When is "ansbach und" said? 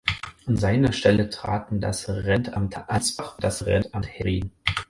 2.89-3.43